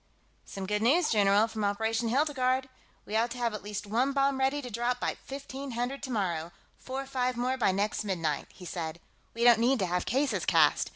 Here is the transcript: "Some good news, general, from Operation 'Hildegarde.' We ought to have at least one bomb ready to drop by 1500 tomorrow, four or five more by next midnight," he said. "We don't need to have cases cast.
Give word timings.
"Some 0.45 0.65
good 0.65 0.81
news, 0.81 1.11
general, 1.11 1.47
from 1.47 1.63
Operation 1.63 2.09
'Hildegarde.' 2.09 2.69
We 3.05 3.15
ought 3.15 3.29
to 3.29 3.37
have 3.37 3.53
at 3.53 3.61
least 3.61 3.85
one 3.85 4.13
bomb 4.13 4.39
ready 4.39 4.59
to 4.59 4.71
drop 4.71 4.99
by 4.99 5.15
1500 5.29 6.01
tomorrow, 6.01 6.51
four 6.79 7.01
or 7.01 7.05
five 7.05 7.37
more 7.37 7.55
by 7.55 7.71
next 7.71 8.03
midnight," 8.03 8.47
he 8.51 8.65
said. 8.65 8.99
"We 9.35 9.43
don't 9.43 9.59
need 9.59 9.77
to 9.77 9.85
have 9.85 10.07
cases 10.07 10.43
cast. 10.47 10.89